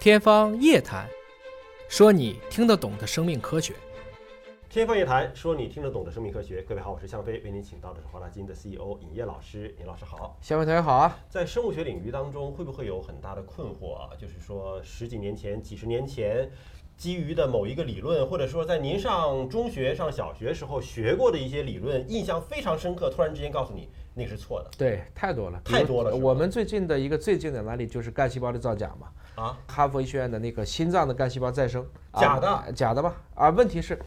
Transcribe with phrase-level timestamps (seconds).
[0.00, 1.06] 天方夜谭，
[1.86, 3.74] 说你听得懂的生命科学。
[4.66, 6.62] 天方夜谭，说你听得懂的生命科学。
[6.62, 9.76] 各位好，我是向飞，为您请到的是华大基因的 CEO 尹烨老师。
[9.78, 10.38] 尹老师好。
[10.40, 11.18] 向飞同学好啊。
[11.28, 14.08] 在生物学领域当中，会不会有很大的困惑啊？
[14.18, 16.50] 就是说，十几年前、几十年前，
[17.00, 24.70] 基于的某一个理论，或者说在您上中学、上小学时候学过的一些理论，印象非常深刻，突然之间告诉你那个是错的。
[24.76, 26.14] 对，太多了，太多了。
[26.14, 29.06] 我们最近的一个最经典的案例就是干细胞的造假嘛。
[29.42, 31.82] 啊，哈佛医学院的那个心脏的干细胞再生，
[32.18, 33.16] 假的，假的吧？
[33.34, 33.98] 啊，问题是。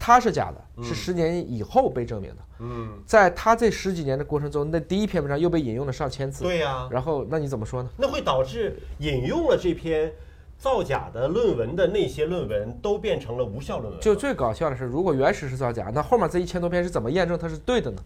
[0.00, 2.36] 它是假的，是十年以后被证明的。
[2.60, 6.44] 嗯，在他这十几年的过程中，那第一篇文章又被引用了上千次。
[6.44, 6.88] 对呀。
[6.88, 7.90] 然后那你怎么说呢？
[7.96, 10.12] 那会导致引用了这篇
[10.58, 14.00] 造假的论文的那些论文都变成了无效论文。
[14.00, 18.02] 就最搞笑的是，如果原始是造假，那后面这一千多篇是怎么验证它是对的呢？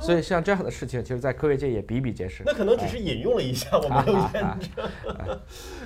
[0.00, 2.42] 所以像这样的事情，其实，在科学界也比比皆是。
[2.46, 5.40] 那可能只是引用了一下，我没有 验证。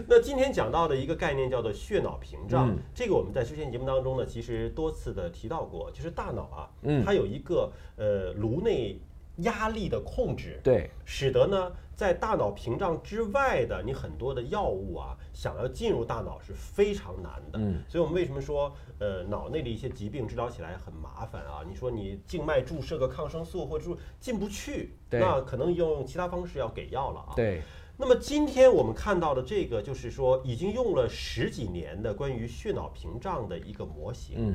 [0.06, 6.70] 那今天讲到的一个概念叫做血脑屏障，这个我们在之前节目当中呢，其实多次的提到过，就是大脑啊，
[7.04, 9.00] 它有一个呃颅内。
[9.38, 17.58] 压力的控制，对，使得呢，在大脑屏障之外的你很多的药物啊，想要进入大脑是非常难的。
[17.58, 21.62] 嗯，所以我们为什么说，呃，脑内的一些疾病治疗起来很麻烦啊？
[21.68, 27.32] 你说你静脉注射个抗生素或者进不去，那可能用其他方式要给药了啊。
[27.36, 27.62] 对。
[28.00, 34.54] 那么今天我们看到的这个，就是说已经用了十几年的关于血脑屏障的一个模型，嗯，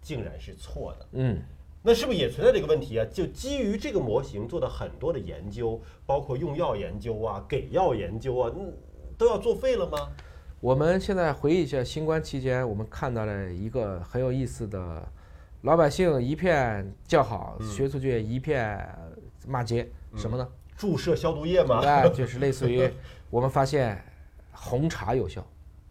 [0.00, 1.08] 竟然是错的。
[1.12, 1.42] 嗯。
[1.86, 3.04] 那是不是也存在这个问题啊？
[3.12, 8.72] 就基于这个模型做的很多的研究，包括用药研究啊、给药研究啊，嗯，
[9.18, 9.98] 都要作废了吗？
[10.60, 15.06] 我们现在回忆一下新冠期间，我们看到了一个很有意思的，
[15.60, 18.88] 老百姓一片叫好，学术界一片
[19.46, 20.48] 骂街，什么呢？
[20.78, 21.82] 注射消毒液吗？
[21.82, 22.90] 对，就是类似于
[23.28, 24.02] 我们发现
[24.52, 25.46] 红茶有效，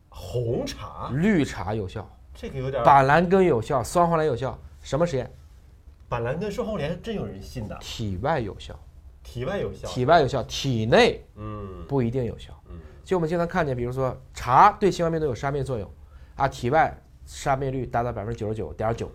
[0.09, 5.31] 红茶、绿茶有效，这个有点板蓝根有效，双黄连有效，什么实验？
[6.07, 7.77] 板蓝根、双黄连真有人信的？
[7.79, 8.77] 体外有效，
[9.23, 12.53] 体外有效，体外有效，体内嗯不一定有效。
[12.69, 15.89] 嗯，就我们经常看见，比如说茶对新冠病毒有杀灭作用，
[16.35, 19.11] 啊，体外杀灭率达到百分之九十九点九，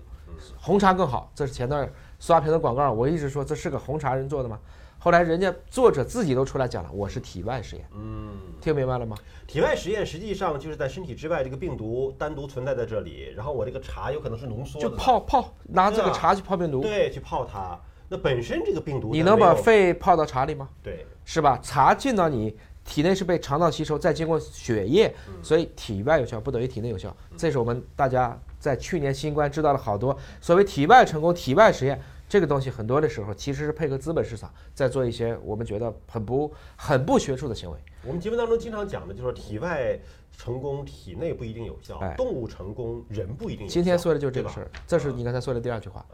[0.57, 1.31] 红茶更好。
[1.35, 4.59] 这是前段刷屏的广告，我一直说这是个红茶人做的吗？
[5.01, 7.89] 后来人家作者自己都出来讲了，我是体外实验。
[7.95, 9.17] 嗯，听明白了吗？
[9.47, 17.79] 体外实验实际上就是在身体之外，这个病毒单独存在在这里，然后我这个茶有可能是浓缩的，就泡泡拿这个茶去泡病毒，对，去泡它。
[18.09, 20.69] 那本身这个病毒，你能把肺泡到茶里吗？
[20.83, 21.59] 对，是吧？
[21.63, 27.15] 茶进到你体内是被肠道吸收，再经过血液，所以体外有效不等于体内有效。
[27.37, 32.01] 这是我们大家在去年新冠知道了好多所谓体外成功、体外实验。
[32.29, 37.79] 这个东西很多的时候其实是配合资本市场在做一些我们觉得很不很不学术的行为。
[38.05, 39.99] 我们节目当中经常讲的就是体外
[40.37, 41.99] 成功，体内不一定有效。
[42.19, 43.73] 动物成功，人不一定有效。
[43.73, 46.05] 今天说的就是这个事儿，这是你刚才说的第二句话。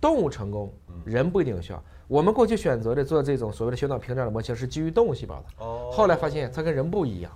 [0.00, 0.72] 动物成功，
[1.04, 1.84] 人不一定有效。
[2.06, 5.44] 我们过去选择的做这种所谓的血脑屏障的模型是基于动物细胞的。
[5.58, 5.90] 哦。
[5.92, 7.30] 后来发现它跟人不一样。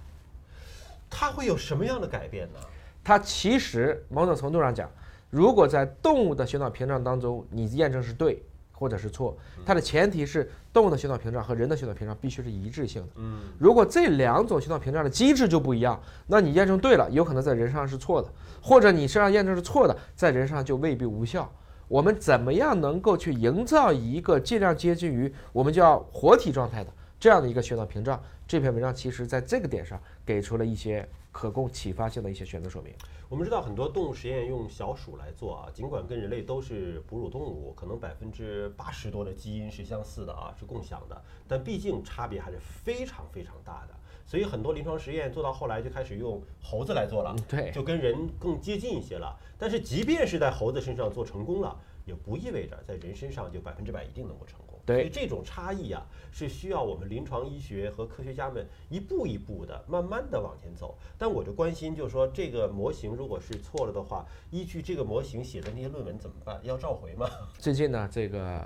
[1.10, 2.60] 它会有什么样的改变呢？
[3.04, 4.90] 它其实某种程度上讲。
[5.30, 13.08] 如果在动物的血脑屏障当中，你验证是对或者是错，它的前提是动物的血脑屏障和人的血脑屏障必须是一致性的。
[13.14, 18.28] 嗯，如果这两种血脑屏障的机制就不一样，那你验证对了，有可能在人上是错的；
[18.60, 21.50] 或者你身上验证是错的，在人上就未必无效。
[21.88, 28.22] 我们怎么样能够去营造一个尽量接近于我们叫活体状态的这样的一个血脑屏障？
[28.46, 31.08] 这篇文章其实在这个点上给出了一些。
[31.32, 32.94] 可供启发性的一些选择说明。
[33.28, 43.94] 我们知道很多动物实验用小鼠来做啊，尽管跟人类都是哺乳动物，可能百分之八十多的基因是相似的啊，是共享的，但毕竟差别还是非常非常大的。
[44.25, 49.37] 所以很多临床实验做到后来就开始用猴子来做了，对，就跟人更接近一些了。
[49.59, 54.78] 但是即便是在猴子身上做成功了，也不意味着在人身上就百分之百一定能够成功。
[54.84, 60.99] 对所以这种差异啊，是需要我们临床医学和科学家们一步一步的、慢慢的往前走。
[61.16, 66.58] 但我就关心，就是说这个模型如果是错了的话，依据这个模型写的那些论文怎么办？
[66.64, 67.28] 要召回吗？
[67.60, 68.60] 最近呢，这个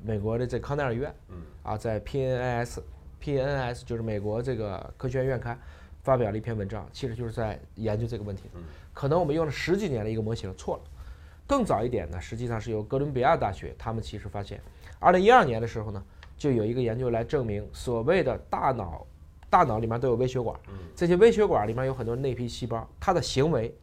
[0.00, 5.60] 美国的这康奈尔医院，嗯，啊，在 PNAS，PNAS 就是美国这个科学院院刊
[6.04, 8.44] 发表了一篇文章，其实就是在研究这个问题。
[8.54, 8.62] 嗯，
[8.94, 10.82] 可能我们用了十几年的一个模型错了。
[11.50, 14.60] 更早一点呢，实际上是由哥伦比亚大学，他们其实发现。
[15.00, 16.00] 二零一二年的时候呢，
[16.36, 19.04] 就有一个研究来证明，所谓的大脑，
[19.50, 20.56] 大脑里面都有微血管，
[20.94, 23.76] 这些微血管里面有很多内皮细胞，它的行为，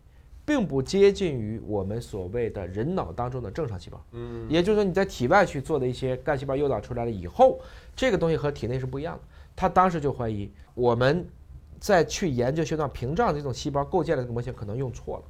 [0.45, 4.01] 并不接近于我们所谓的人脑当中的正常细胞。
[4.13, 7.59] 嗯，也就是说你在体外去做的一些干细胞诱导出来了以后，
[7.93, 9.21] 这个东西和体内是不一样的。
[9.57, 11.27] 他当时就怀疑，我们
[11.81, 15.23] 在去研究血管屏障这种细胞构建的这个模型可能用错了，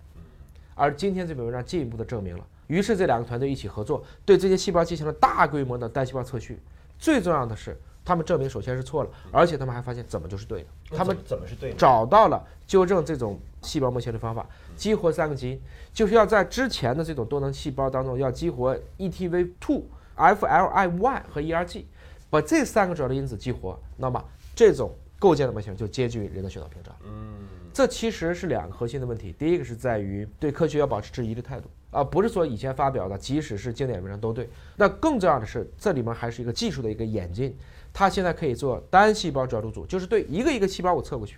[0.78, 2.46] 而今天这篇文章进一步的证明了。
[2.68, 6.60] 于是这两个团队一起合作，对这些细胞进行了大规模的单细胞测序。
[7.00, 10.68] 最重要的是，他们证明首先是错了，而且他们还发现怎么就是对的。
[10.98, 11.76] 他们怎么是对的？
[11.78, 14.46] 找到了纠正这种细胞模型的方法，
[14.76, 15.62] 激活三个基因，
[15.94, 19.84] 就是要在之前的这种多能细胞当中要激活 ETV2、
[20.18, 21.84] FLI1 和 ERG，
[22.30, 24.24] 把这三个主要的因子激活，那么
[24.56, 26.96] 这种构建的模型就接近于人的血脑屏障。
[27.06, 27.27] 嗯，
[27.74, 29.34] 这其实是两个核心的问题。
[29.38, 34.50] 第一个是在于对科学要保持质疑的态度，而不是说以前发表的，即使是经典文章都对。
[34.76, 37.56] 那更重要的是，这里面还是一个技术的一个演进。
[37.94, 41.38] 它现在可以做单细胞转录组，就是对一个一个细胞我测过去，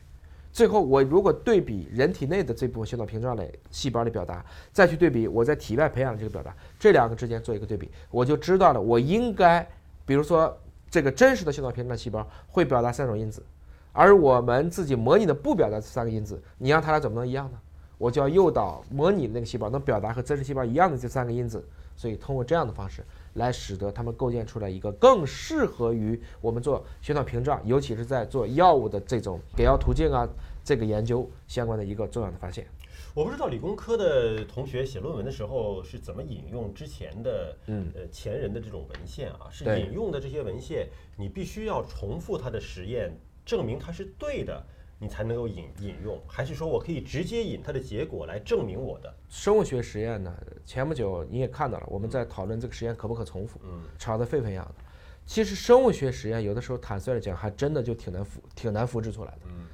[0.51, 4.43] 最后我如果对比人体内的这部分血脑屏障类细胞的表达，
[4.73, 9.65] 再去对比我在体外培养的这个表达，这两个之间做一个对比，我就知道了我应该，
[10.05, 10.57] 比如说
[10.89, 13.41] 这个真实的血脑屏障细胞会表达三种因子。
[13.91, 17.59] 而我们自己模拟的不表达这三个因子，你让它俩怎么能一样呢？
[17.97, 21.61] 我就要诱导模拟的那个细胞能表达和真实细胞一样的这三个因子，
[21.97, 23.03] 所以通过这样的方式
[23.33, 30.25] 来使得它们构建出来一个更适合于我们做血管屏障，尤其是在做药物的这种给药途径啊
[30.63, 32.65] 这个研究相关的一个重要的发现。
[33.13, 40.87] 我不知道理工科的同学写论文的时候是怎么引用之前的，嗯呃前人的这种文献啊，是引用的这些文献，
[41.17, 43.11] 你必须要重复他的实验。
[43.49, 44.63] 证明它是对的，
[44.99, 49.11] 你才能够引引用，还是说我可以直接引它的结果来证明我的？
[49.27, 50.31] 生物学实验呢，
[50.63, 54.75] 前不久你也看到了，我们在讨论这个实验可不可重复，嗯，吵得沸沸扬扬的。
[55.25, 59.39] 其实生物学实验有的时候坦率的讲，还真的就挺难复挺难复制出来的。
[59.45, 59.65] 嗯，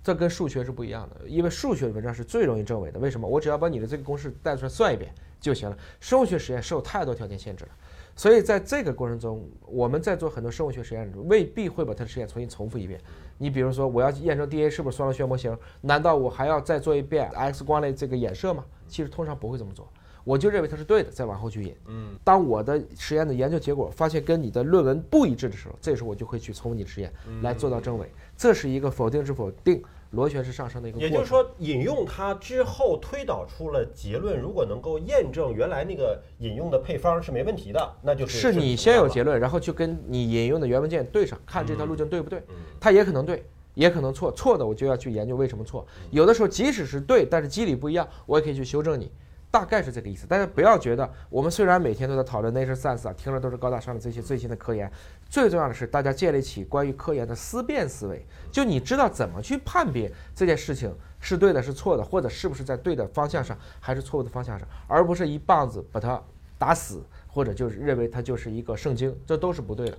[0.00, 3.00] 这跟数学是不一样的，因为数学的文章是最容易证伪的。
[3.00, 3.26] 为什么？
[3.26, 5.12] 我只要把你的这个公式带出来算一遍
[5.44, 5.76] 就行了。
[6.00, 7.70] 生物学实验受太多条件限制了。
[8.16, 12.98] 所以在这个过程中，我们在做很多生物学实验的时候，未必会把它的实验重新重复一遍。
[13.38, 18.64] 你比如说，我要验证 DNA 是不是双螺旋模型，难道我还要再做一遍 X 光类这个衍射吗？
[18.88, 19.86] 其实通常不会这么做。
[20.22, 21.76] 我就认为它是对的，再往后去引。
[21.86, 27.12] 嗯，当我的实验的研究结果发现跟你的论文不一致的时候，这时候我就会去重复你的实验
[27.42, 28.08] 来做到证伪。
[28.36, 29.82] 这是一个否定之否定，
[30.14, 31.10] 螺旋式上升的一个过程。
[31.10, 42.38] 也就是说，引用它之后推导出了结论，如果能够验证原来那个引用的配方是没问题的，那就是是你先有结论，然后去跟你引用的原文件对上，看这条路径对不对。
[42.48, 45.86] 嗯它也可能对，也可能错，错的我就要去研究为什么错。
[46.10, 49.10] 有的时候即使是对，但是机理不一样，我也可以去修正你。
[49.54, 54.90] 大概是这个意思，大家不要觉得我们虽然每天都在讨论 Nature Science 啊，听着都是高大上的这些最新的科研，
[55.30, 66.20] 最重要的是大家建立起关于科研的思辨思维，就你知道怎么去判别这件事情是对的是错的，或者是不是在对的方向上还是错误的方向上，而不是一棒子把它
[66.58, 69.96] 打死，或者就是认为它就是一个圣经，这都是不对的。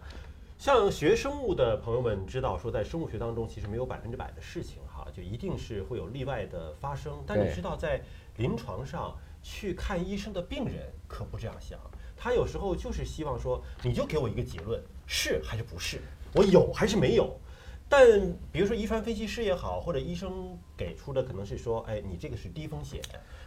[0.57, 7.13] 像学生物的朋友们知道，说在生物学当中其实没有百分之百的事情哈，就一定是会有例外的发生。
[7.25, 8.01] 但你知道，在
[8.35, 9.15] 临床上
[9.47, 11.79] 去看医生的病人可不这样想，
[12.17, 16.01] 他有时候就是希望说，你就给我一个结论，是还是不是，
[16.33, 17.39] 我有还是没有。
[17.87, 18.03] 但
[18.51, 22.99] 比如说遗传分析师也好，或者医生给出的可能是说，哎，你这个是低风险，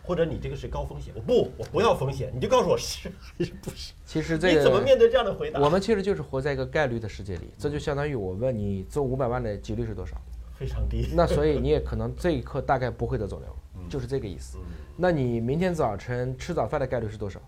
[0.05, 1.13] 或者你这个是高风险。
[1.17, 3.93] 我不，我不要风险，你就告诉我是还是不是。
[4.07, 5.59] 其实这你怎么面对这样的回答？
[5.59, 10.17] 我们其实就是活在一个概率的世界里，这就相当于我问你中五百万的几率是多少，
[10.57, 11.09] 非常低。
[11.17, 13.57] 那所以你也可能这一刻大概不会得肿瘤，
[13.89, 14.59] 就是这个意思。
[14.97, 17.41] 那你明天早晨吃早饭的概率是多少？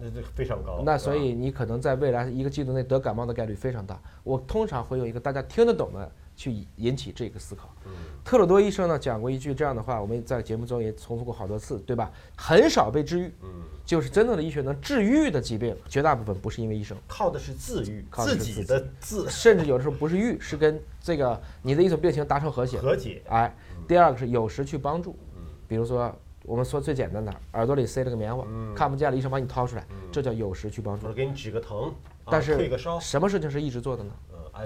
[0.00, 0.82] 那这非常高。
[0.84, 4.00] 那所以你可能在未来一个季度内得感冒的概率非常大。
[4.24, 7.72] 我通常会用一个大家听得懂的去引起这个思考。
[8.24, 12.10] 特鲁多医生呢讲过一句这样的话，我们在节目中也重复过好多次，对吧？
[12.36, 13.48] 很少被治愈，嗯，
[13.84, 22.80] 就是真正的医学能治愈的疾病，绝大部分不是因为医生，靠的是自愈，靠的是自己的自甚至有的时候不是愈，是跟这个你的一种病情达成和谐。
[22.80, 23.22] 和解。
[23.28, 23.54] 哎，
[23.86, 25.31] 第二个是有时去帮助嗯，
[25.72, 26.14] 比如说
[26.44, 31.12] 我们说最简单的，耳朵里塞了个棉花，嗯看不见了，医生帮你掏出来，这叫有时去帮助我。
[31.14, 31.88] 给你止个疼，
[32.24, 32.58] 啊但是
[33.00, 34.12] 什么事情是一直做的呢？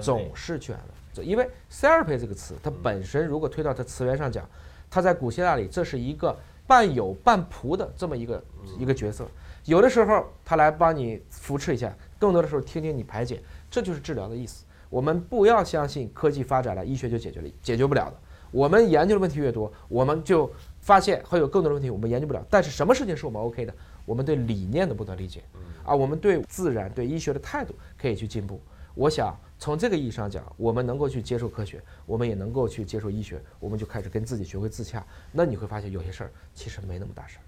[0.01, 0.81] 总是去安
[1.15, 1.23] 慰。
[1.23, 4.45] 因为 therapy 这个词，它本身如果推到它词源上讲，
[4.89, 6.37] 它在古希腊里这是一个
[6.67, 8.43] 半有半仆的这么一个
[8.77, 9.25] 一个角色。
[9.63, 14.65] 有的时候他来帮你扶持一下，更多的时候听听你排解，这就是治疗的意思。
[14.89, 18.17] 我们不要相信科技发展了，医学就解决了，解决不了的。
[18.49, 20.49] 我们研究的问题越多，我们就
[20.87, 22.41] 发现会有更多的问题我们研究不了。
[22.49, 23.73] 但是什么事情是我们 OK 的？
[24.05, 25.43] 我们对理念的不断理解，
[25.83, 28.61] 啊，我们对自然、对医学的态度可以去进步。
[28.95, 35.05] 我想从这个意义上讲，我们能够去接受科学，我们也能够去接受医学，我们就开始跟自己学会自洽。
[35.33, 37.41] 那你会发现有些事儿其实没那么大事儿。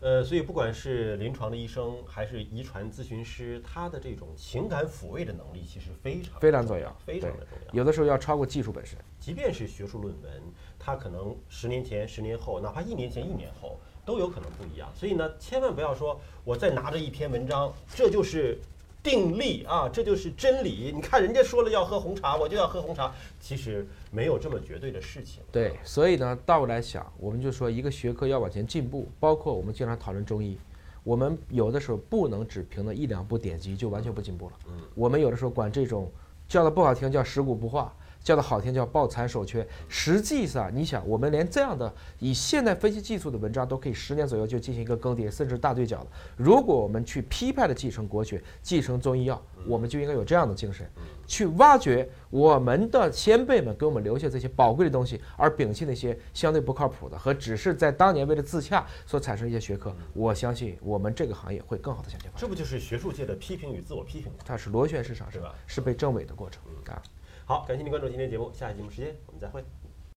[0.00, 7.74] 呃，所以不管是临床的医生还是遗传咨询师，他的这种情感抚慰的能力其实非常非常重要，非常的重要。
[7.74, 8.98] 有的时候要超过技术本身。
[9.18, 10.42] 即便是学术论文，
[10.78, 14.88] 它可能十年前、十年后，哪怕一年前、一年后，都有可能不一样。
[14.94, 18.60] 所以呢，千万不要说我再拿着一篇文章，这就是
[19.06, 20.90] 定力啊，这就是真理。
[20.92, 23.14] 你看人家说了要喝红茶，我就要喝红茶。
[23.38, 25.40] 其实没有这么绝对的事情。
[25.52, 30.58] 对，所以呢，倒过来想，我们就说一个学科要往前进步，包括我们经常讨论中医，
[31.04, 34.52] 我们有的时候不能只凭那一两部典籍就完全不进步了。
[34.66, 36.10] 嗯，我们有的时候管这种
[36.48, 37.94] 叫的不好听叫食古不化。
[38.26, 46.06] 叫的好听叫抱残守缺，实际上你想，我们连这样的以现代分析技术的文章都可以十年左右就进行一个更迭，甚至大对角了。
[46.36, 50.84] 如果我们去批判的继承国学、继承中医药，我们就应该有这样的精神，
[51.24, 59.94] 去挖掘我们的先辈们给我们留下这些宝贵的东西，而摒弃那些相对不靠谱的和只是在当年为了自洽所产生一些学科。
[60.12, 62.40] 我相信我们这个行业会更好的向前发展。
[62.40, 64.38] 这不就是学术界的批评与自我批评吗？
[64.44, 67.00] 它是螺旋式上升是吧，是被证伪的过程啊。
[67.48, 69.62] 好，感谢您关注今天节目，下期节目时间我们再会。